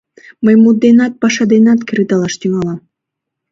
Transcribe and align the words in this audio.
—Мый 0.43 0.55
мут 0.61 0.77
денат, 0.83 1.13
паша 1.21 1.43
денат 1.53 1.79
кредалаш 1.87 2.33
тӱҥалам! 2.41 2.79